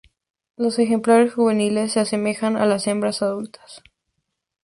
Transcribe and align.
Los 0.57 0.79
ejemplares 0.79 1.35
juveniles 1.35 1.91
se 1.91 1.99
asemejan 1.99 2.57
a 2.57 2.65
las 2.65 2.87
hembras 2.87 3.21
adultas. 3.21 3.83